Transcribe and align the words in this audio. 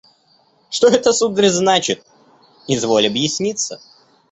–Что 0.71 0.87
это, 0.87 1.13
сударь, 1.13 1.49
значит? 1.49 2.03
Изволь 2.67 3.05
объясниться. 3.05 3.79